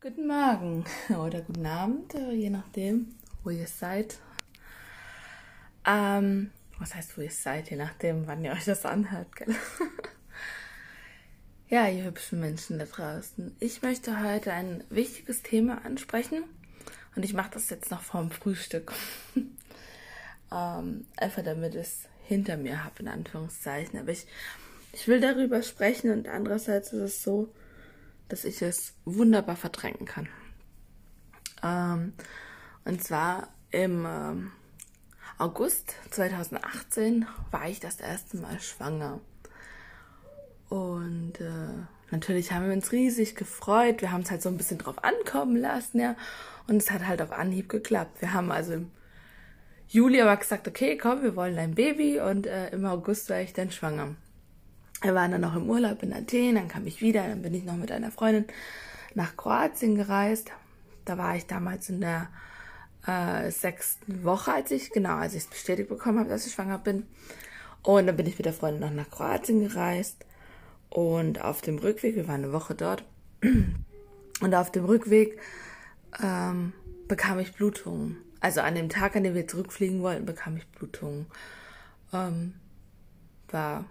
[0.00, 4.20] Guten Morgen oder guten Abend, äh, je nachdem, wo ihr seid.
[5.84, 9.52] Ähm, was heißt, wo ihr seid, je nachdem, wann ihr euch das anhört, gell?
[11.68, 13.56] ja, ihr hübschen Menschen da draußen.
[13.58, 16.44] Ich möchte heute ein wichtiges Thema ansprechen
[17.16, 18.92] und ich mache das jetzt noch vorm Frühstück.
[20.52, 23.98] ähm, einfach damit es hinter mir habe, in Anführungszeichen.
[23.98, 24.28] Aber ich,
[24.92, 27.52] ich will darüber sprechen und andererseits ist es so,
[28.28, 30.28] dass ich es wunderbar verdrängen kann.
[31.62, 32.12] Ähm,
[32.84, 34.52] und zwar im ähm,
[35.38, 39.20] August 2018 war ich das erste Mal schwanger.
[40.68, 44.00] Und äh, natürlich haben wir uns riesig gefreut.
[44.00, 46.16] Wir haben es halt so ein bisschen drauf ankommen lassen, ja.
[46.66, 48.20] Und es hat halt auf Anhieb geklappt.
[48.20, 48.90] Wir haben also im
[49.88, 52.20] Juli aber gesagt, okay, komm, wir wollen ein Baby.
[52.20, 54.16] Und äh, im August war ich dann schwanger.
[55.02, 57.64] Wir waren dann noch im Urlaub in Athen, dann kam ich wieder, dann bin ich
[57.64, 58.46] noch mit einer Freundin
[59.14, 60.50] nach Kroatien gereist.
[61.04, 62.28] Da war ich damals in der
[63.06, 66.78] äh, sechsten Woche, als ich, genau, als ich es bestätigt bekommen habe, dass ich schwanger
[66.78, 67.06] bin.
[67.82, 70.24] Und dann bin ich mit der Freundin noch nach Kroatien gereist.
[70.90, 73.04] Und auf dem Rückweg, wir waren eine Woche dort,
[74.40, 75.38] und auf dem Rückweg
[76.22, 76.72] ähm,
[77.06, 78.16] bekam ich Blutungen.
[78.40, 81.26] Also an dem Tag, an dem wir zurückfliegen wollten, bekam ich Blutungen.
[82.12, 82.54] Ähm,
[83.50, 83.84] war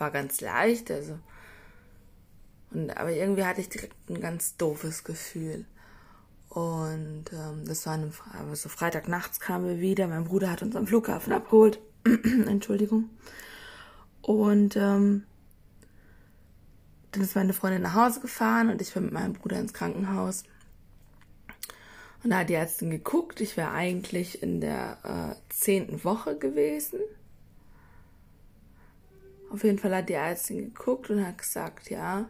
[0.00, 1.18] war ganz leicht, also.
[2.70, 5.64] Und, aber irgendwie hatte ich direkt ein ganz doofes Gefühl.
[6.48, 8.10] Und ähm, das war eine,
[8.48, 10.06] also Freitag nachts kamen wir wieder.
[10.08, 11.80] Mein Bruder hat uns am Flughafen abgeholt.
[12.04, 13.10] Entschuldigung.
[14.22, 15.24] Und ähm,
[17.12, 20.44] dann ist meine Freundin nach Hause gefahren und ich bin mit meinem Bruder ins Krankenhaus.
[22.22, 23.40] Und da hat die Ärztin geguckt.
[23.40, 26.98] Ich wäre eigentlich in der äh, zehnten Woche gewesen.
[29.56, 32.28] Auf jeden Fall hat die Ärztin geguckt und hat gesagt, ja,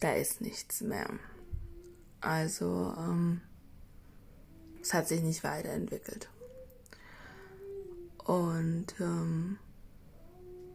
[0.00, 1.06] da ist nichts mehr.
[2.20, 3.40] Also, ähm,
[4.82, 6.28] es hat sich nicht weiterentwickelt.
[8.24, 9.60] Und ähm,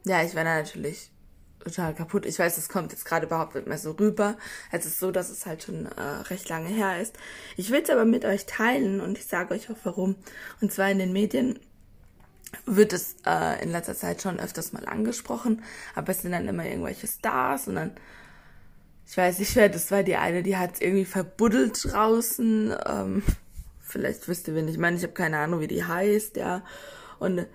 [0.05, 1.11] ja, ich war natürlich
[1.59, 2.25] total kaputt.
[2.25, 4.37] Ich weiß, es kommt jetzt gerade überhaupt nicht mehr so rüber.
[4.71, 7.17] Es ist so, dass es halt schon äh, recht lange her ist.
[7.57, 10.15] Ich will es aber mit euch teilen und ich sage euch auch warum.
[10.61, 11.59] Und zwar in den Medien
[12.65, 15.63] wird es äh, in letzter Zeit schon öfters mal angesprochen,
[15.95, 17.91] aber es sind dann immer irgendwelche Stars und dann,
[19.07, 23.23] ich weiß nicht wer, das war die eine, die hat irgendwie verbuddelt draußen, ähm,
[23.81, 26.63] vielleicht wisst ihr, wen ich meine, ich habe keine Ahnung, wie die heißt, ja,
[27.19, 27.45] und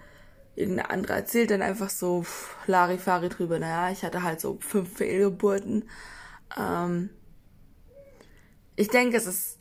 [0.56, 2.24] irgendeine andere erzählt dann einfach so
[2.66, 5.88] Larifari drüber, naja, ich hatte halt so fünf Fehlgeburten,
[6.56, 7.10] ähm,
[8.76, 9.58] ich denke, es ist,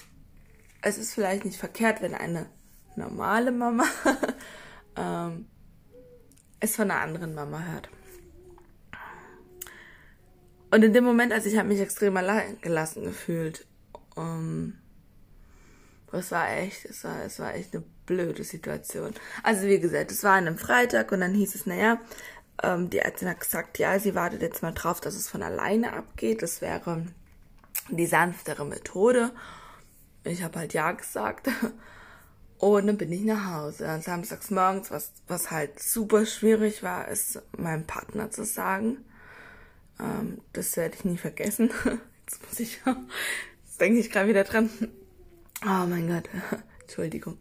[0.82, 2.48] es ist vielleicht nicht verkehrt, wenn eine
[2.96, 3.86] normale Mama
[4.96, 5.48] ähm,
[6.60, 7.90] es von einer anderen Mama hört.
[10.72, 13.68] Und in dem Moment, als ich habe mich extrem allein gelassen gefühlt,
[14.16, 14.74] um,
[16.12, 19.14] es war echt, es war, es war echt eine blöde Situation.
[19.44, 22.00] Also wie gesagt, es war an einem Freitag und dann hieß es, naja,
[22.62, 25.94] ähm, die Ärztin hat gesagt, ja, sie wartet jetzt mal drauf, dass es von alleine
[25.94, 26.42] abgeht.
[26.42, 27.06] Das wäre
[27.90, 29.32] die sanftere Methode.
[30.24, 31.50] Ich habe halt ja gesagt.
[32.58, 33.94] Und dann bin ich nach Hause.
[33.94, 38.98] Und samstags morgens, was, was halt super schwierig war, ist meinem Partner zu sagen.
[40.00, 41.72] Ähm, das werde ich nie vergessen.
[42.26, 42.80] Jetzt muss ich,
[43.66, 44.70] jetzt denke ich gerade wieder dran.
[45.62, 46.30] Oh mein Gott,
[46.82, 47.38] Entschuldigung.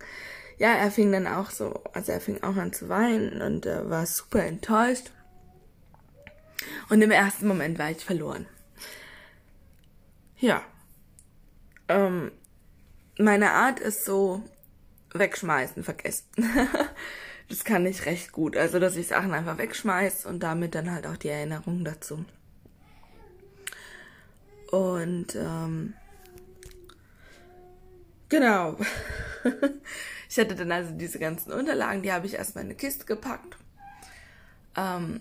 [0.59, 3.89] Ja, er fing dann auch so, also er fing auch an zu weinen und äh,
[3.89, 5.13] war super enttäuscht.
[6.89, 8.47] Und im ersten Moment war ich verloren.
[10.39, 10.63] Ja.
[11.89, 12.33] Ähm,
[13.19, 14.43] meine Art ist so,
[15.15, 16.27] wegschmeißen vergessen.
[17.49, 18.57] das kann ich recht gut.
[18.57, 22.25] Also, dass ich Sachen einfach wegschmeiß und damit dann halt auch die Erinnerung dazu.
[24.71, 25.95] Und ähm,
[28.29, 28.79] genau.
[30.31, 33.57] ich hatte dann also diese ganzen Unterlagen, die habe ich erstmal in eine Kiste gepackt.
[34.75, 35.21] Ähm,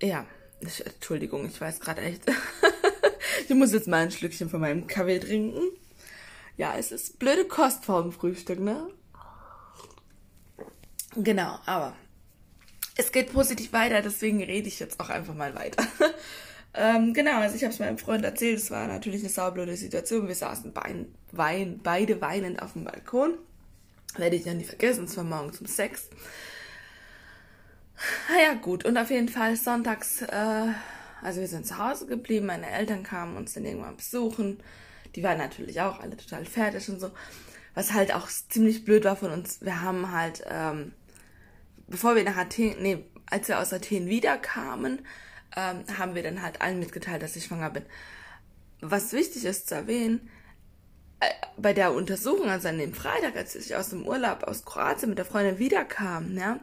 [0.00, 0.24] ja,
[0.60, 2.22] ich, Entschuldigung, ich weiß gerade echt.
[3.48, 5.62] ich muss jetzt mal ein Schlückchen von meinem Kaffee trinken.
[6.56, 8.88] Ja, es ist blöde Kost vor dem Frühstück, ne?
[11.16, 11.94] Genau, aber
[12.96, 15.84] es geht positiv weiter, deswegen rede ich jetzt auch einfach mal weiter.
[16.74, 20.28] ähm, genau, also ich habe es meinem Freund erzählt, es war natürlich eine saublöde Situation.
[20.28, 23.38] Wir saßen bein, wein, beide weinend auf dem Balkon.
[24.16, 26.10] Werde ich ja nie vergessen, es war morgens um sechs.
[28.28, 30.66] Naja, gut, und auf jeden Fall sonntags, äh,
[31.22, 34.58] also wir sind zu Hause geblieben, meine Eltern kamen uns dann irgendwann besuchen.
[35.14, 37.10] Die waren natürlich auch alle total fertig und so.
[37.74, 39.60] Was halt auch ziemlich blöd war von uns.
[39.62, 40.92] Wir haben halt, ähm,
[41.86, 45.06] bevor wir nach Athen, nee, als wir aus Athen wiederkamen,
[45.56, 47.84] ähm, haben wir dann halt allen mitgeteilt, dass ich schwanger bin.
[48.84, 50.28] was wichtig ist zu erwähnen,
[51.20, 55.10] äh, bei der Untersuchung, also an dem Freitag, als ich aus dem Urlaub aus Kroatien
[55.10, 56.58] mit der Freundin wiederkam, ja,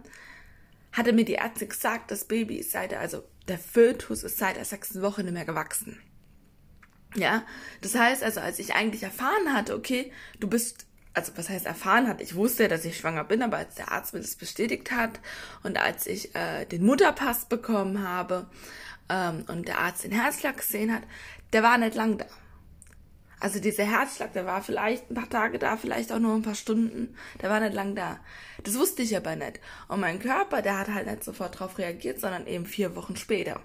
[0.92, 4.66] hatte mir die Ärzte gesagt, das Baby ist seit, also der Fötus ist seit der
[4.66, 5.98] sechsten Woche nicht mehr gewachsen.
[7.16, 7.44] Ja,
[7.82, 12.08] das heißt also, als ich eigentlich erfahren hatte, okay, du bist, also was heißt erfahren
[12.08, 15.20] hatte, ich wusste dass ich schwanger bin, aber als der Arzt mir das bestätigt hat
[15.64, 18.48] und als ich äh, den Mutterpass bekommen habe
[19.10, 21.04] ähm, und der Arzt den Herzschlag gesehen hat,
[21.52, 22.26] der war nicht lang da.
[23.42, 26.56] Also dieser Herzschlag, der war vielleicht ein paar Tage da, vielleicht auch nur ein paar
[26.56, 27.16] Stunden.
[27.42, 28.20] Der war nicht lang da.
[28.64, 29.62] Das wusste ich aber nicht.
[29.88, 33.62] Und mein Körper, der hat halt nicht sofort darauf reagiert, sondern eben vier Wochen später.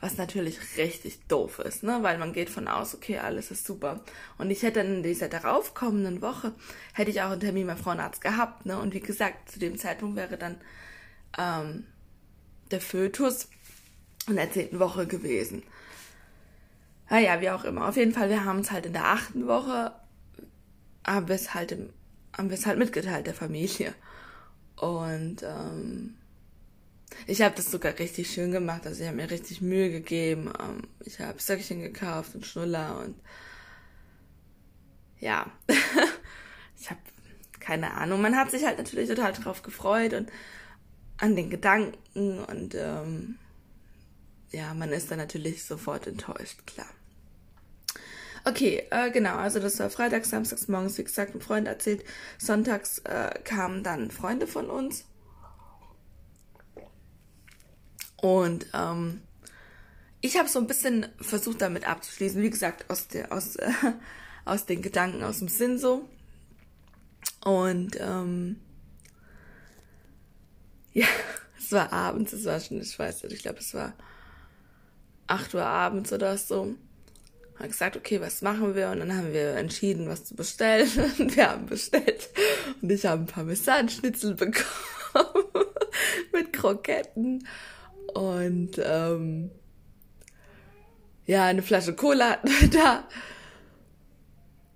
[0.00, 1.98] Was natürlich richtig doof ist, ne?
[2.02, 4.00] Weil man geht von aus, okay, alles ist super.
[4.38, 6.52] Und ich hätte in dieser daraufkommenden Woche,
[6.94, 8.78] hätte ich auch einen Termin beim Frauenarzt gehabt, ne?
[8.78, 10.56] Und wie gesagt, zu dem Zeitpunkt wäre dann
[11.38, 11.86] ähm,
[12.70, 13.48] der Fötus
[14.28, 15.62] in der zehnten Woche gewesen.
[17.08, 17.88] Naja, wie auch immer.
[17.88, 19.92] Auf jeden Fall, wir haben es halt in der achten Woche,
[21.04, 21.76] haben wir es halt,
[22.36, 23.94] haben wir es halt mitgeteilt der Familie.
[24.76, 26.14] Und ähm,
[27.30, 28.86] ich habe das sogar richtig schön gemacht.
[28.86, 30.52] Also ich habe mir richtig Mühe gegeben.
[30.60, 33.14] Ähm, ich habe Söckchen gekauft und Schnuller und
[35.20, 35.46] ja,
[36.80, 37.00] ich habe
[37.60, 38.20] keine Ahnung.
[38.20, 40.30] Man hat sich halt natürlich total drauf gefreut und
[41.18, 43.38] an den Gedanken und ähm,
[44.50, 46.88] ja, man ist dann natürlich sofort enttäuscht, klar.
[48.44, 52.02] Okay, äh, genau, also das war freitags, samstags morgens, wie gesagt, ein Freund erzählt.
[52.38, 55.04] Sonntags äh, kamen dann Freunde von uns.
[58.20, 59.22] Und ähm,
[60.20, 62.42] ich habe so ein bisschen versucht, damit abzuschließen.
[62.42, 63.70] Wie gesagt, aus, der, aus, äh,
[64.44, 66.08] aus den Gedanken, aus dem Sinn so.
[67.44, 68.60] Und ähm,
[70.92, 71.06] ja,
[71.58, 73.94] es war abends, es war schon, ich weiß nicht, ich glaube, es war
[75.26, 76.74] 8 Uhr abends oder so
[77.60, 78.88] haben gesagt, okay, was machen wir?
[78.90, 80.88] Und dann haben wir entschieden, was zu bestellen.
[81.18, 82.30] Und wir haben bestellt.
[82.80, 84.64] Und ich habe ein paar Messanschnitzel bekommen
[86.32, 87.46] mit Kroketten.
[88.14, 89.50] Und ähm,
[91.26, 92.38] ja, eine Flasche Cola
[92.72, 93.04] da.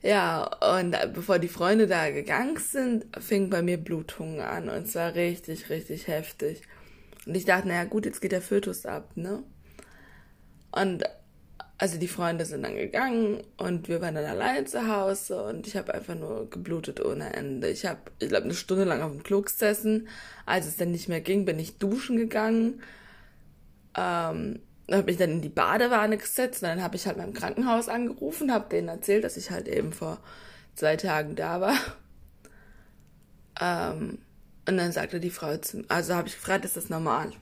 [0.03, 0.45] Ja,
[0.77, 4.69] und bevor die Freunde da gegangen sind, fing bei mir Blutungen an.
[4.69, 6.63] Und es war richtig, richtig heftig.
[7.27, 9.43] Und ich dachte, naja, gut, jetzt geht der Fötus ab, ne?
[10.73, 11.05] Und
[11.79, 15.77] also die Freunde sind dann gegangen und wir waren dann allein zu Hause und ich
[15.77, 17.69] habe einfach nur geblutet ohne Ende.
[17.69, 20.09] Ich habe, ich glaube, eine Stunde lang auf dem Klo gesessen.
[20.47, 22.81] Als es dann nicht mehr ging, bin ich duschen gegangen.
[23.97, 24.61] Ähm,
[24.91, 28.53] habe mich dann in die Badewanne gesetzt und dann habe ich halt beim Krankenhaus angerufen,
[28.53, 30.19] habe denen erzählt, dass ich halt eben vor
[30.75, 31.77] zwei Tagen da war.
[33.61, 34.19] Ähm,
[34.69, 37.33] und dann sagte die Frau zu also habe ich gefragt, ist das normal?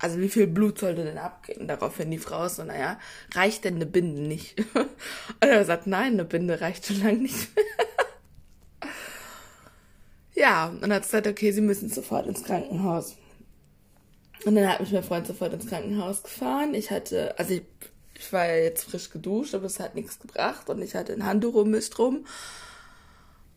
[0.00, 1.68] also wie viel Blut sollte denn abgehen?
[1.68, 2.98] Daraufhin die Frau so, naja,
[3.34, 4.58] reicht denn eine Binde nicht?
[4.74, 4.88] Und
[5.40, 7.48] er sagt, nein, eine Binde reicht schon lange nicht
[10.34, 13.16] ja, und hat gesagt, okay, sie müssen sofort ins Krankenhaus.
[14.44, 16.74] Und dann hat mich mein Freund sofort ins Krankenhaus gefahren.
[16.74, 17.62] Ich hatte, also ich,
[18.14, 21.26] ich war ja jetzt frisch geduscht, aber es hat nichts gebracht und ich hatte ein
[21.26, 22.26] Handtuch um mich drum.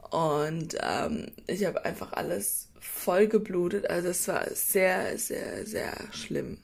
[0.10, 3.90] Und ähm, ich habe einfach alles voll geblutet.
[3.90, 6.60] Also es war sehr, sehr, sehr schlimm.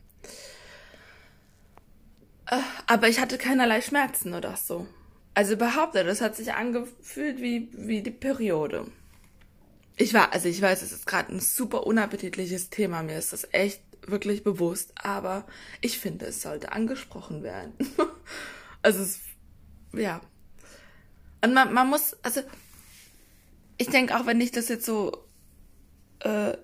[2.45, 2.57] Äh,
[2.87, 4.85] aber ich hatte keinerlei Schmerzen oder so.
[5.33, 8.85] Also behauptet, das hat sich angefühlt wie, wie die Periode.
[9.95, 13.03] Ich war, also ich weiß, es ist gerade ein super unappetitliches Thema.
[13.03, 14.93] Mir ist das echt wirklich bewusst.
[14.95, 15.45] Aber
[15.81, 17.73] ich finde, es sollte angesprochen werden.
[18.81, 19.19] also es,
[19.93, 20.21] ja.
[21.43, 22.41] Und man, man muss, also
[23.77, 25.25] ich denke auch, wenn ich das jetzt so
[26.19, 26.57] äh,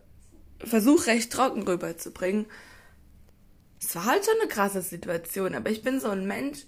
[0.60, 2.46] versuche recht trocken rüberzubringen.
[3.80, 6.66] Es war halt schon eine krasse Situation, aber ich bin so ein Mensch,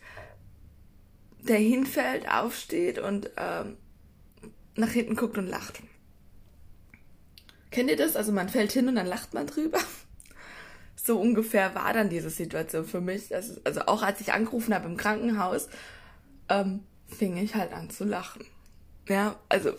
[1.39, 3.77] der hinfällt, aufsteht und ähm,
[4.75, 5.81] nach hinten guckt und lacht.
[7.71, 8.15] Kennt ihr das?
[8.15, 9.79] Also man fällt hin und dann lacht man drüber.
[11.07, 13.33] So ungefähr war dann diese Situation für mich.
[13.33, 15.69] Also, also auch als ich angerufen habe im Krankenhaus,
[16.49, 18.43] ähm, fing ich halt an zu lachen.
[19.07, 19.71] Ja, also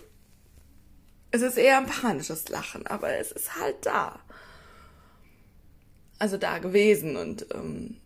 [1.30, 4.20] es ist eher ein panisches Lachen, aber es ist halt da.
[6.18, 7.98] Also da gewesen und ähm,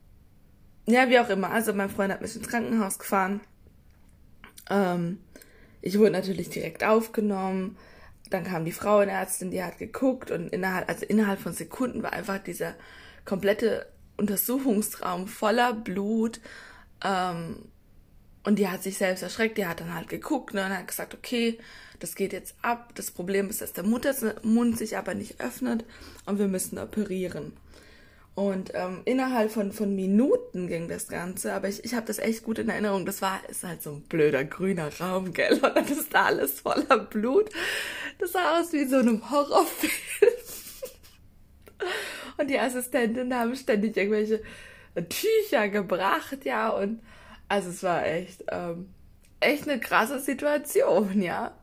[0.86, 1.52] ja, wie auch immer.
[1.52, 3.40] Also mein Freund hat mich ins Krankenhaus gefahren.
[4.68, 5.20] Ähm,
[5.80, 7.78] ich wurde natürlich direkt aufgenommen.
[8.30, 12.38] Dann kam die Frauenärztin, die hat geguckt und innerhalb, also innerhalb von Sekunden war einfach
[12.38, 12.74] dieser
[13.24, 13.86] komplette
[14.16, 16.40] Untersuchungsraum voller Blut.
[17.04, 17.56] Ähm,
[18.44, 21.14] und die hat sich selbst erschreckt, die hat dann halt geguckt ne, und hat gesagt,
[21.14, 21.58] okay,
[22.00, 22.92] das geht jetzt ab.
[22.96, 25.84] Das Problem ist, dass der Muttermund sich aber nicht öffnet
[26.26, 27.52] und wir müssen operieren.
[28.34, 32.44] Und ähm, innerhalb von, von Minuten ging das Ganze, aber ich, ich habe das echt
[32.44, 33.04] gut in Erinnerung.
[33.04, 35.52] Das war ist halt so ein blöder grüner Raum, gell?
[35.62, 37.50] Und dann ist da alles voller Blut.
[38.18, 40.31] Das sah aus wie so einem Horrorfilm.
[42.42, 44.42] Und die Assistentinnen haben ständig irgendwelche
[45.08, 46.70] Tücher gebracht, ja.
[46.70, 47.00] Und
[47.48, 48.88] also es war echt, ähm,
[49.40, 51.56] echt eine krasse Situation, ja.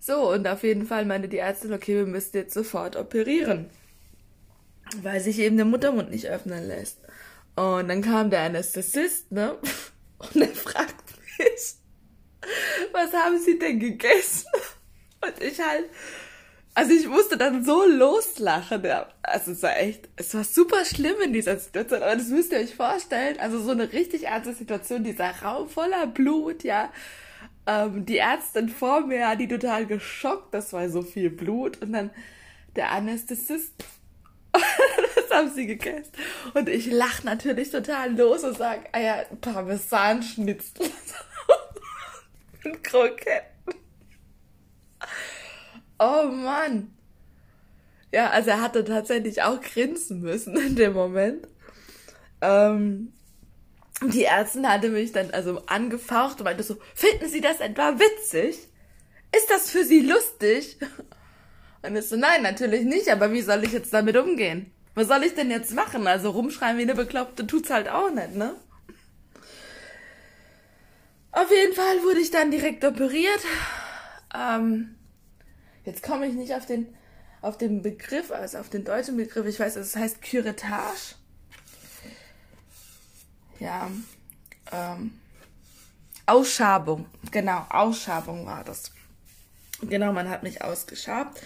[0.00, 3.70] So, und auf jeden Fall meinte die Ärztin, okay, wir müssen jetzt sofort operieren
[5.02, 6.98] weil sich eben der Muttermund nicht öffnen lässt.
[7.56, 9.56] Und dann kam der Anästhesist, ne?
[10.18, 11.04] Und er fragt
[11.38, 11.74] mich,
[12.92, 14.48] was haben Sie denn gegessen?
[15.20, 15.86] Und ich halt,
[16.74, 18.84] also ich musste dann so loslachen.
[18.84, 19.08] Ja.
[19.22, 22.02] Also es war echt, es war super schlimm in dieser Situation.
[22.02, 23.38] Aber das müsst ihr euch vorstellen.
[23.38, 26.92] Also so eine richtig ernste Situation, dieser Raum voller Blut, ja.
[27.66, 31.80] Ähm, die Ärztin vor mir, die total geschockt, das war so viel Blut.
[31.80, 32.10] Und dann
[32.76, 33.84] der Anästhesist
[35.14, 36.12] das haben sie gegessen.
[36.54, 40.90] Und ich lache natürlich total los und sage, ah ja, Parmesanschnitzel
[42.64, 43.54] und Kroketten.
[45.98, 46.90] Oh Mann.
[48.12, 51.48] Ja, also er hatte tatsächlich auch grinsen müssen in dem Moment.
[52.40, 53.12] Ähm,
[54.02, 58.56] die Ärztin hatte mich dann also angefaucht und meinte so, finden Sie das etwa witzig?
[59.36, 60.78] Ist das für Sie lustig?
[61.82, 64.72] Und ich so, nein, natürlich nicht, aber wie soll ich jetzt damit umgehen?
[64.94, 66.06] Was soll ich denn jetzt machen?
[66.06, 68.54] Also rumschreien wie eine Bekloppte tut's halt auch nicht, ne?
[71.32, 73.40] Auf jeden Fall wurde ich dann direkt operiert.
[74.32, 74.94] Ähm,
[75.84, 76.94] jetzt komme ich nicht auf den,
[77.40, 79.46] auf den Begriff, also auf den deutschen Begriff.
[79.46, 81.16] Ich weiß, es heißt Curettage.
[83.60, 83.90] Ja.
[84.72, 85.18] Ähm,
[86.26, 87.06] Ausschabung.
[87.30, 88.92] Genau, Ausschabung war das.
[89.82, 91.40] Genau, man hat mich ausgeschabt.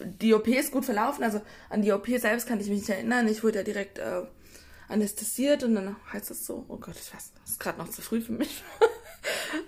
[0.00, 3.28] Die OP ist gut verlaufen, also an die OP selbst kann ich mich nicht erinnern.
[3.28, 4.22] Ich wurde ja direkt äh,
[4.88, 8.02] anästhesiert und dann heißt es so, oh Gott, ich weiß, das ist gerade noch zu
[8.02, 8.62] früh für mich.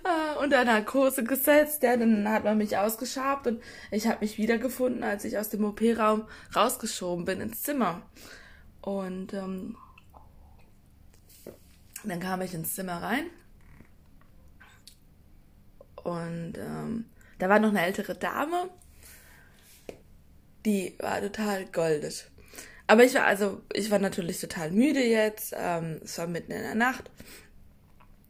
[0.03, 5.03] äh, unter Narkose gesetzt, ja, dann hat man mich ausgeschabt und ich habe mich wiedergefunden,
[5.03, 8.01] als ich aus dem OP-Raum rausgeschoben bin ins Zimmer.
[8.81, 9.77] Und ähm,
[12.03, 13.25] dann kam ich ins Zimmer rein
[16.03, 17.05] und ähm,
[17.39, 18.69] da war noch eine ältere Dame,
[20.65, 22.25] die war total goldig.
[22.87, 25.53] Aber ich war also, ich war natürlich total müde jetzt.
[25.57, 27.09] Ähm, es war mitten in der Nacht.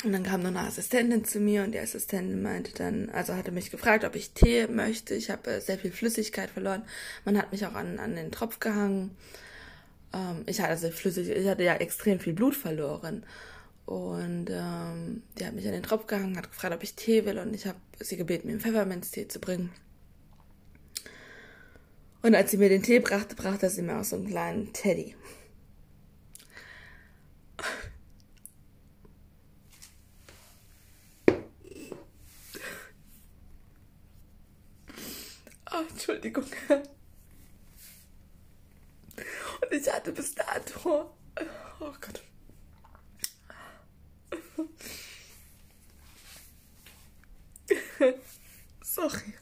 [0.06, 3.52] Und dann kam noch eine Assistentin zu mir und die Assistentin meinte dann, also hatte
[3.52, 5.16] mich gefragt, ob ich Tee möchte.
[5.16, 6.84] Ich habe äh, sehr viel Flüssigkeit verloren.
[7.26, 9.18] Man hat mich auch an, an den Tropf gehangen.
[10.14, 13.26] Ähm, ich hatte also flüssig, ich hatte ja extrem viel Blut verloren.
[13.88, 17.40] Und ähm, die hat mich an den Tropf gehangen, hat gefragt, ob ich Tee will
[17.40, 19.72] und ich habe sie gebeten, mir einen Pfefferminztee zu bringen.
[22.22, 25.16] Und als sie mir den Tee brachte, brachte sie mir auch so einen kleinen Teddy.
[35.76, 36.46] Oh, Entschuldigung.
[39.16, 41.12] Und ich hatte bis dato.
[41.80, 42.24] Oh Gott.
[48.82, 49.34] Sorry.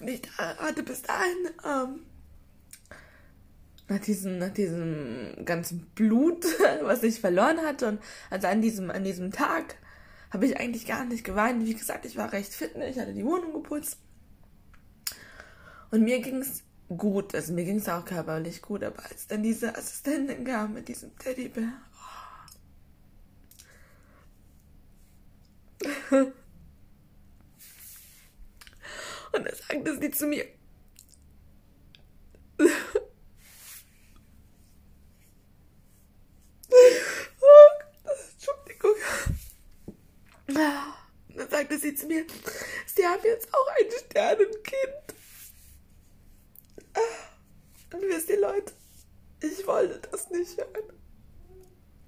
[0.00, 2.06] Und ich hatte bis dahin, ähm,
[3.88, 6.44] nach diesem, nach diesem ganzen Blut,
[6.82, 9.76] was ich verloren hatte, und also an diesem, an diesem Tag
[10.32, 11.64] habe ich eigentlich gar nicht geweint.
[11.66, 12.88] Wie gesagt, ich war recht fit, ne?
[12.88, 13.98] ich hatte die Wohnung geputzt.
[15.90, 19.42] Und mir ging es gut, also mir ging es auch körperlich gut, aber als dann
[19.42, 21.72] diese Assistentin kam mit diesem Teddybär,
[29.32, 30.44] Und da sagte sie zu mir,
[38.34, 38.94] Entschuldigung.
[40.46, 42.26] dann sagte sie zu mir,
[42.86, 45.14] sie haben jetzt auch ein Sternenkind.
[47.94, 48.72] Und wisst ihr, Leute,
[49.40, 50.92] ich wollte das nicht hören.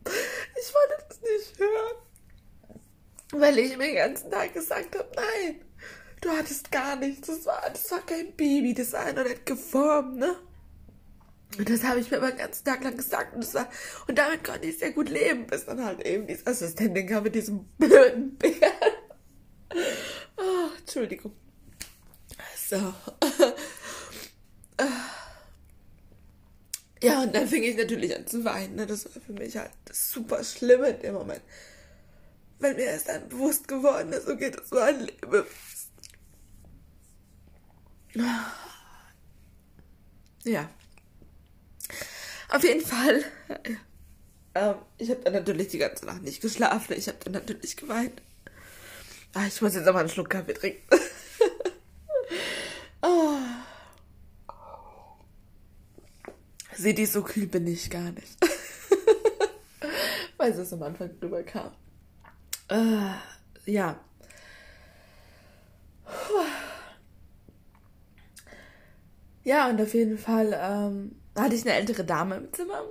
[0.07, 1.97] Ich wollte das nicht hören.
[3.33, 5.61] Weil ich mir den ganzen Tag gesagt habe, nein,
[6.21, 7.27] du hattest gar nichts.
[7.27, 10.37] Das war, das war kein Baby, das war noch nicht geformt, ne?
[11.59, 13.35] Und das habe ich mir immer den ganzen Tag lang gesagt.
[13.35, 13.69] Und, war,
[14.09, 17.35] und damit konnte ich sehr gut leben, bis dann halt eben diese Assistentin kam mit
[17.35, 18.73] diesem blöden Bär.
[20.95, 21.33] Entschuldigung.
[22.69, 22.95] So.
[27.03, 28.77] Ja, und dann fing ich natürlich an zu weinen.
[28.77, 28.87] Ne?
[28.87, 31.43] Das war für mich halt super Schlimme in dem Moment
[32.65, 35.45] weil mir erst dann bewusst geworden ist, okay, das war ein Leben.
[40.45, 40.71] Ja.
[42.49, 43.25] Auf jeden Fall.
[44.55, 46.95] Ähm, ich habe dann natürlich die ganze Nacht nicht geschlafen.
[46.97, 48.23] Ich habe dann natürlich geweint.
[49.35, 50.81] Ah, ich muss jetzt aber einen Schluck Kaffee trinken.
[53.03, 53.37] oh.
[56.77, 58.39] Seht ihr, so kühl bin ich gar nicht.
[60.37, 61.73] Weil es am Anfang drüber kam.
[62.69, 63.99] Äh, ja.
[69.43, 72.83] Ja, und auf jeden Fall ähm, hatte ich eine ältere Dame im Zimmer.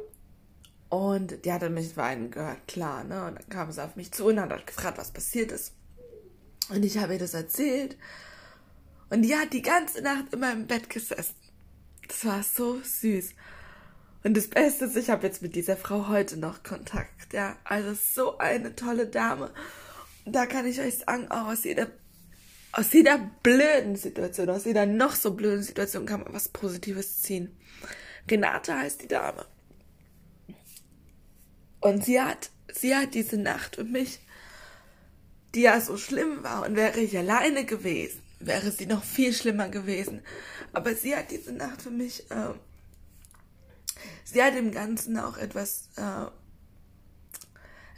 [0.90, 3.26] Und die hat dann mich weinen gehört, klar, ne?
[3.26, 5.74] Und dann kam sie auf mich zu und hat gefragt, was passiert ist.
[6.74, 7.98] Und ich habe ihr das erzählt.
[9.10, 11.36] Und die hat die ganze Nacht immer im Bett gesessen.
[12.08, 13.36] Das war so süß.
[14.24, 17.34] Und das Beste ist, ich habe jetzt mit dieser Frau heute noch Kontakt.
[17.34, 19.51] Ja, also so eine tolle Dame.
[20.25, 21.88] Und da kann ich euch sagen, auch aus jeder,
[22.72, 27.56] aus jeder blöden Situation, aus jeder noch so blöden Situation kann man was Positives ziehen.
[28.32, 29.46] Renate heißt die Dame.
[31.82, 34.22] Und sie hat, sie hat diese Nacht für mich,
[35.55, 39.69] die ja so schlimm war und wäre ich alleine gewesen, wäre sie noch viel schlimmer
[39.69, 40.22] gewesen.
[40.72, 42.53] Aber sie hat diese Nacht für mich, äh,
[44.24, 46.25] sie hat dem Ganzen auch etwas, äh,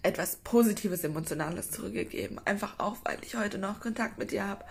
[0.04, 2.40] etwas Positives, Emotionales zurückgegeben.
[2.46, 4.66] Einfach auch, weil ich heute noch Kontakt mit ihr habe.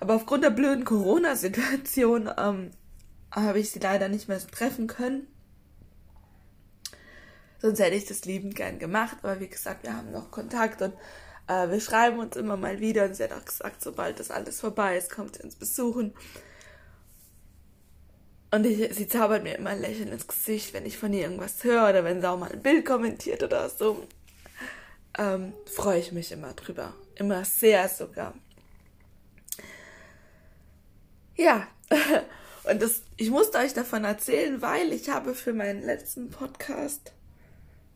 [0.00, 2.70] Aber aufgrund der blöden Corona-Situation ähm,
[3.30, 5.26] habe ich sie leider nicht mehr treffen können.
[7.60, 9.18] Sonst hätte ich das liebend gern gemacht.
[9.22, 10.94] Aber wie gesagt, wir haben noch Kontakt und
[11.52, 13.04] äh, wir schreiben uns immer mal wieder.
[13.04, 16.14] Und sie hat auch gesagt, sobald das alles vorbei ist, kommt sie uns besuchen.
[18.50, 21.64] Und ich, sie zaubert mir immer ein Lächeln ins Gesicht, wenn ich von ihr irgendwas
[21.64, 24.06] höre oder wenn sie auch mal ein Bild kommentiert oder so.
[25.18, 26.94] Ähm, freue ich mich immer drüber.
[27.16, 28.34] Immer sehr sogar.
[31.36, 31.66] Ja,
[32.64, 37.12] Und das, ich musste euch davon erzählen, weil ich habe für meinen letzten Podcast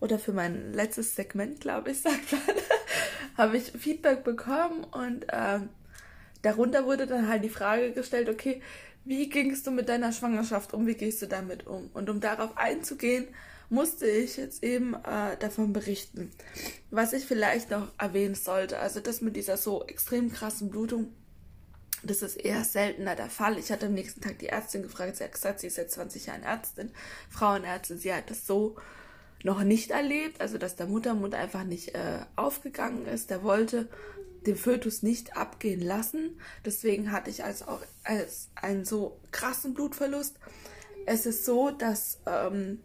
[0.01, 2.57] oder für mein letztes Segment, glaube ich, sagt man,
[3.37, 5.61] habe ich Feedback bekommen und äh,
[6.43, 8.63] darunter wurde dann halt die Frage gestellt, okay,
[9.05, 11.91] wie gingst du mit deiner Schwangerschaft um, wie gehst du damit um?
[11.95, 13.29] Und um darauf einzugehen,
[13.69, 16.33] musste ich jetzt eben äh, davon berichten.
[16.91, 21.13] Was ich vielleicht noch erwähnen sollte, also das mit dieser so extrem krassen Blutung,
[22.03, 23.59] das ist eher seltener der Fall.
[23.59, 26.27] Ich hatte am nächsten Tag die Ärztin gefragt, sie hat gesagt, sie ist seit 20
[26.27, 26.91] Jahren Ärztin,
[27.31, 28.77] Frauenärztin, sie hat das so
[29.43, 33.89] noch nicht erlebt, also dass der Muttermund einfach nicht äh, aufgegangen ist, der wollte
[34.47, 36.41] den Fötus nicht abgehen lassen.
[36.65, 40.39] Deswegen hatte ich als auch als einen so krassen Blutverlust.
[41.05, 42.81] Es ist so, dass ähm,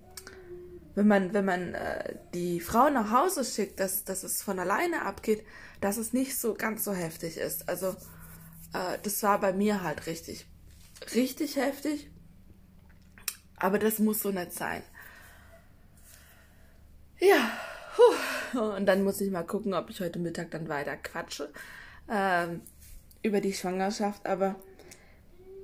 [0.95, 5.03] wenn man wenn man äh, die Frau nach Hause schickt, dass, dass es von alleine
[5.03, 5.45] abgeht,
[5.79, 7.69] dass es nicht so ganz so heftig ist.
[7.69, 7.95] Also
[8.73, 10.47] äh, das war bei mir halt richtig,
[11.13, 12.09] richtig heftig.
[13.55, 14.81] Aber das muss so nicht sein.
[17.21, 17.51] Ja,
[17.95, 18.59] puh.
[18.59, 21.49] und dann muss ich mal gucken, ob ich heute Mittag dann weiter quatsche
[22.09, 22.61] ähm,
[23.21, 24.25] über die Schwangerschaft.
[24.25, 24.55] Aber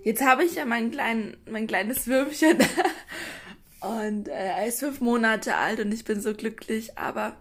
[0.04, 2.60] jetzt habe ich ja mein, klein, mein kleines Würmchen.
[3.82, 6.96] und äh, er ist fünf Monate alt und ich bin so glücklich.
[7.00, 7.36] Aber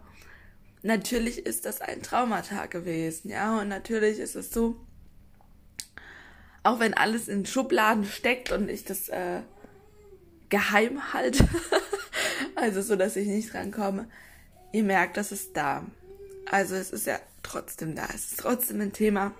[0.81, 3.29] natürlich ist das ein Traumatag gewesen.
[3.29, 4.77] Ja, und natürlich ist es so,
[6.63, 9.41] auch wenn alles in Schubladen steckt und ich das äh,
[10.49, 11.47] geheim halte,
[12.55, 14.07] also so, dass ich nicht rankomme,
[14.71, 15.85] ihr merkt, das ist da.
[16.45, 18.07] Also es ist ja trotzdem da.
[18.13, 19.33] Es ist trotzdem ein Thema,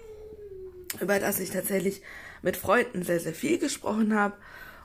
[1.00, 2.02] über das ich tatsächlich
[2.42, 4.36] mit Freunden sehr, sehr viel gesprochen habe.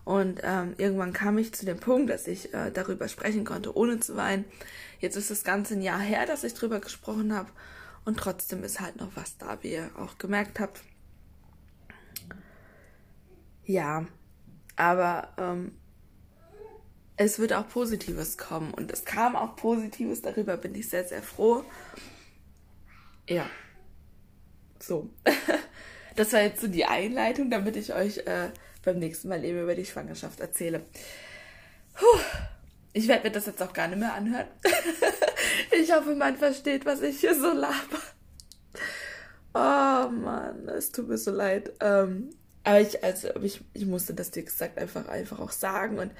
[0.04, 4.00] Und ähm, irgendwann kam ich zu dem Punkt, dass ich äh, darüber sprechen konnte, ohne
[4.00, 4.44] zu weinen.
[4.98, 7.50] Jetzt ist das ganze ein Jahr her, dass ich darüber gesprochen habe.
[8.04, 10.80] Und trotzdem ist halt noch was da, wie ihr auch gemerkt habt.
[13.64, 14.06] Ja,
[14.74, 15.72] aber ähm,
[17.16, 21.22] es wird auch Positives kommen und es kam auch Positives, darüber bin ich sehr, sehr
[21.22, 21.64] froh.
[23.28, 23.48] Ja,
[24.78, 25.10] so.
[26.16, 28.50] das war jetzt so die Einleitung, damit ich euch äh,
[28.84, 30.84] beim nächsten Mal eben über die Schwangerschaft erzähle.
[31.94, 32.20] Puh.
[32.94, 34.48] Ich werde mir das jetzt auch gar nicht mehr anhören.
[35.70, 38.00] ich hoffe, man versteht, was ich hier so laber.
[39.54, 41.72] Oh Mann, es tut mir so leid.
[41.80, 42.30] Ähm,
[42.64, 46.12] aber ich, also, ich, ich musste das, wie gesagt, einfach, einfach auch sagen und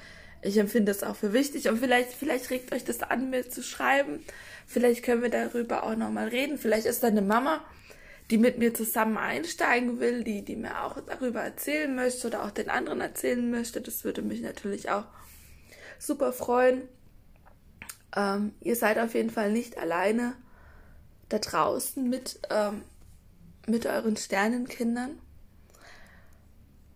[0.43, 3.63] ich empfinde das auch für wichtig und vielleicht, vielleicht regt euch das an, mir zu
[3.63, 4.23] schreiben.
[4.67, 6.57] Vielleicht können wir darüber auch nochmal reden.
[6.57, 7.63] Vielleicht ist da eine Mama,
[8.29, 12.51] die mit mir zusammen einsteigen will, die, die mir auch darüber erzählen möchte oder auch
[12.51, 13.81] den anderen erzählen möchte.
[13.81, 15.05] Das würde mich natürlich auch
[15.99, 16.83] super freuen.
[18.15, 20.35] Ähm, ihr seid auf jeden Fall nicht alleine
[21.29, 22.83] da draußen mit, ähm,
[23.67, 25.19] mit euren Sternenkindern.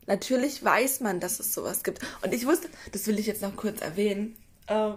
[0.08, 2.02] Natürlich weiß man, dass es sowas gibt.
[2.24, 4.36] Und ich wusste, das will ich jetzt noch kurz erwähnen,
[4.68, 4.92] Äh,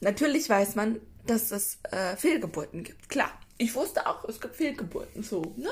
[0.00, 3.08] natürlich weiß man, dass es äh, Fehlgeburten gibt.
[3.08, 5.70] Klar, ich wusste auch, es gibt Fehlgeburten, so, ne?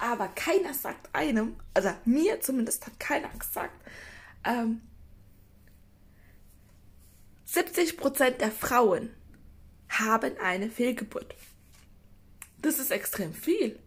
[0.00, 3.80] Aber keiner sagt einem, also mir zumindest hat keiner gesagt,
[4.44, 4.80] ähm,
[7.48, 9.10] 70% der Frauen
[9.88, 11.34] haben eine Fehlgeburt.
[12.60, 13.78] Das ist extrem viel.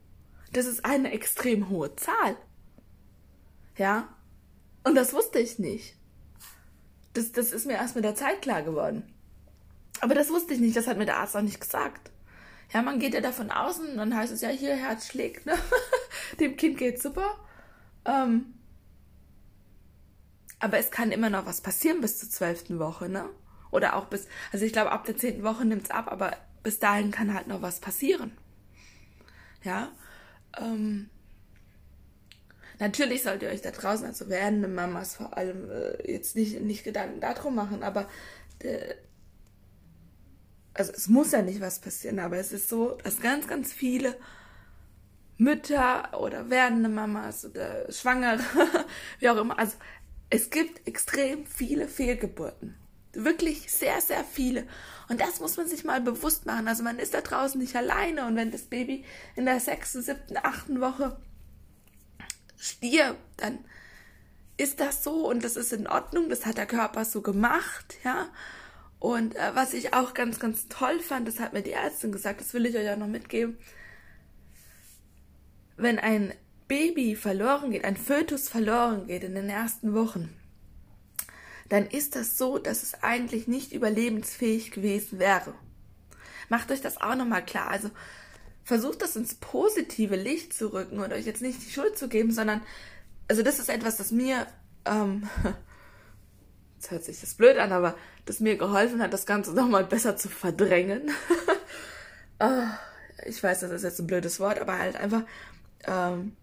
[0.53, 2.37] Das ist eine extrem hohe Zahl.
[3.77, 4.09] Ja?
[4.83, 5.95] Und das wusste ich nicht.
[7.13, 9.03] Das, das ist mir erst mit der Zeit klar geworden.
[10.01, 12.11] Aber das wusste ich nicht, das hat mir der Arzt auch nicht gesagt.
[12.73, 15.53] Ja, man geht ja davon aus und dann heißt es ja, hier, Herz schlägt, ne?
[16.39, 17.37] Dem Kind geht's super.
[18.05, 18.53] Ähm,
[20.59, 23.29] aber es kann immer noch was passieren bis zur zwölften Woche, ne?
[23.71, 27.11] Oder auch bis, also ich glaube, ab der zehnten Woche nimmt's ab, aber bis dahin
[27.11, 28.31] kann halt noch was passieren.
[29.63, 29.89] Ja.
[30.57, 31.09] Ähm,
[32.79, 36.83] natürlich sollt ihr euch da draußen, also werdende Mamas vor allem, äh, jetzt nicht, nicht
[36.83, 38.07] Gedanken darum machen, aber
[38.59, 38.95] äh,
[40.73, 44.15] also es muss ja nicht was passieren, aber es ist so, dass ganz, ganz viele
[45.37, 48.43] Mütter oder werdende Mamas oder Schwangere,
[49.19, 49.77] wie auch immer, also
[50.29, 52.75] es gibt extrem viele Fehlgeburten.
[53.13, 54.67] Wirklich sehr, sehr viele.
[55.07, 56.67] Und das muss man sich mal bewusst machen.
[56.67, 59.05] Also man ist da draußen nicht alleine und wenn das Baby
[59.37, 61.17] in der sechsten, siebten, achten Woche
[62.57, 63.59] stirbt, dann
[64.57, 66.29] ist das so und das ist in Ordnung.
[66.29, 68.29] Das hat der Körper so gemacht, ja.
[68.99, 72.41] Und äh, was ich auch ganz, ganz toll fand, das hat mir die Ärztin gesagt,
[72.41, 73.57] das will ich euch auch noch mitgeben.
[75.77, 76.33] Wenn ein
[76.67, 80.33] Baby verloren geht, ein Fötus verloren geht in den ersten Wochen,
[81.69, 85.53] dann ist das so, dass es eigentlich nicht überlebensfähig gewesen wäre.
[86.49, 87.69] Macht euch das auch nochmal klar.
[87.69, 87.89] Also
[88.65, 92.31] versucht das ins positive Licht zu rücken und euch jetzt nicht die Schuld zu geben,
[92.31, 92.61] sondern,
[93.27, 94.47] also das ist etwas, das mir,
[94.85, 95.29] ähm,
[96.75, 100.17] jetzt hört sich das blöd an, aber das mir geholfen hat, das Ganze nochmal besser
[100.17, 101.11] zu verdrängen.
[102.39, 102.63] oh,
[103.25, 105.21] ich weiß, das ist jetzt ein blödes Wort, aber halt einfach,
[105.83, 106.35] ähm,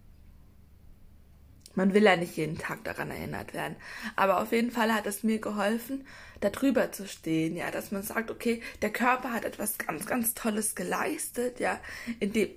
[1.75, 3.75] man will ja nicht jeden Tag daran erinnert werden.
[4.15, 6.05] Aber auf jeden Fall hat es mir geholfen,
[6.39, 10.33] da drüber zu stehen, ja, dass man sagt, okay, der Körper hat etwas ganz, ganz
[10.33, 11.79] Tolles geleistet, ja,
[12.19, 12.49] indem,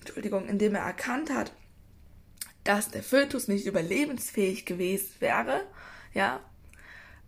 [0.00, 1.52] Entschuldigung, indem er erkannt hat,
[2.64, 5.62] dass der Fötus nicht überlebensfähig gewesen wäre,
[6.12, 6.40] ja,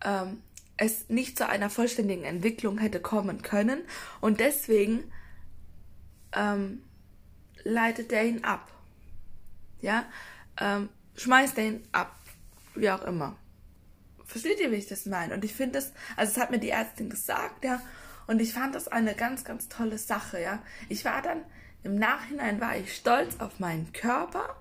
[0.03, 0.41] ähm,
[0.77, 3.81] es nicht zu einer vollständigen Entwicklung hätte kommen können
[4.21, 5.11] und deswegen
[6.33, 6.83] ähm,
[7.63, 8.71] leitet er ihn ab.
[9.81, 10.05] Ja,
[10.59, 12.15] ähm, schmeißt er ihn ab.
[12.75, 13.35] Wie auch immer.
[14.25, 15.33] Versteht ihr, wie ich das meine?
[15.33, 17.81] Und ich finde das, also es hat mir die Ärztin gesagt, ja,
[18.27, 20.61] und ich fand das eine ganz, ganz tolle Sache, ja.
[20.87, 21.43] Ich war dann,
[21.83, 24.55] im Nachhinein war ich stolz auf meinen Körper,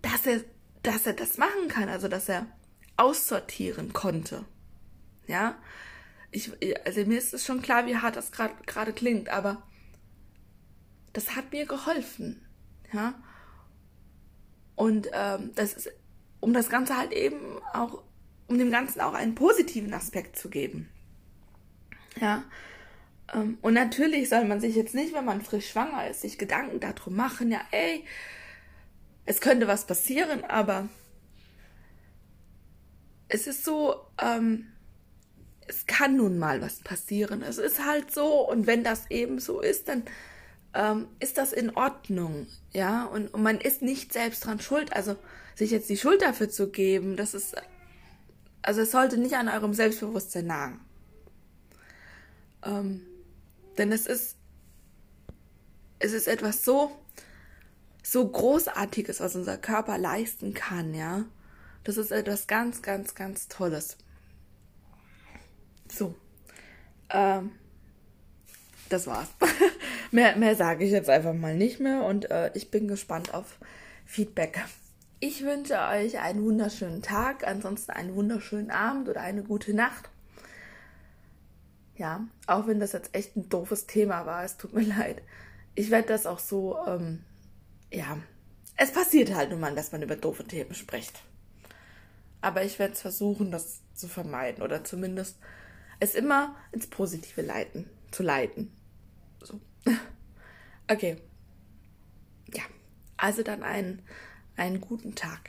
[0.00, 0.42] dass er,
[0.82, 2.46] dass er das machen kann, also dass er
[2.96, 4.44] aussortieren konnte.
[5.26, 5.56] Ja,
[6.30, 6.52] ich,
[6.84, 9.62] also mir ist es schon klar, wie hart das gerade klingt, aber
[11.12, 12.46] das hat mir geholfen.
[12.92, 13.14] Ja,
[14.82, 15.92] und ähm, das ist,
[16.40, 17.38] um das Ganze halt eben
[17.72, 18.02] auch,
[18.48, 20.88] um dem Ganzen auch einen positiven Aspekt zu geben.
[22.20, 22.42] Ja.
[23.32, 26.80] Ähm, und natürlich soll man sich jetzt nicht, wenn man frisch schwanger ist, sich Gedanken
[26.80, 28.04] darum machen, ja, ey,
[29.24, 30.88] es könnte was passieren, aber
[33.28, 34.66] es ist so, ähm,
[35.68, 37.42] es kann nun mal was passieren.
[37.42, 40.02] Es ist halt so, und wenn das eben so ist, dann
[40.74, 45.16] ähm, ist das in Ordnung, ja, und, und man ist nicht selbst dran schuld, also
[45.54, 47.54] sich jetzt die Schuld dafür zu geben, das ist,
[48.62, 50.80] also es sollte nicht an eurem Selbstbewusstsein nagen.
[52.64, 53.02] Ähm,
[53.76, 54.36] denn es ist,
[55.98, 56.90] es ist etwas so,
[58.02, 61.24] so Großartiges, was unser Körper leisten kann, ja.
[61.84, 63.96] Das ist etwas ganz, ganz, ganz Tolles.
[65.90, 66.14] So.
[67.10, 67.50] Ähm,
[68.92, 69.28] das war's.
[70.10, 73.58] mehr mehr sage ich jetzt einfach mal nicht mehr und äh, ich bin gespannt auf
[74.04, 74.60] Feedback.
[75.20, 80.10] Ich wünsche euch einen wunderschönen Tag, ansonsten einen wunderschönen Abend oder eine gute Nacht.
[81.96, 85.22] Ja, auch wenn das jetzt echt ein doofes Thema war, es tut mir leid.
[85.76, 87.24] Ich werde das auch so, ähm,
[87.92, 88.18] ja,
[88.76, 91.22] es passiert halt nun mal, dass man über doofe Themen spricht.
[92.40, 95.38] Aber ich werde es versuchen, das zu vermeiden oder zumindest
[96.00, 98.72] es immer ins Positive leiten, zu leiten.
[100.88, 101.16] Okay.
[102.52, 102.62] Ja.
[103.16, 104.02] Also dann einen,
[104.56, 105.48] einen guten Tag.